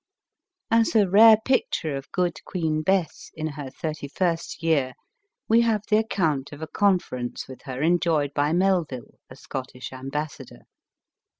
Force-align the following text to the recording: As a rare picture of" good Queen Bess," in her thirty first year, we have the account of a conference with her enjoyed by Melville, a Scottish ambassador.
As 0.71 0.95
a 0.95 1.07
rare 1.07 1.37
picture 1.45 1.95
of" 1.95 2.11
good 2.11 2.43
Queen 2.43 2.81
Bess," 2.81 3.29
in 3.35 3.45
her 3.49 3.69
thirty 3.69 4.07
first 4.07 4.63
year, 4.63 4.93
we 5.47 5.61
have 5.61 5.83
the 5.91 5.97
account 5.99 6.51
of 6.51 6.59
a 6.59 6.65
conference 6.67 7.47
with 7.47 7.61
her 7.65 7.83
enjoyed 7.83 8.33
by 8.33 8.51
Melville, 8.51 9.19
a 9.29 9.35
Scottish 9.35 9.93
ambassador. 9.93 10.61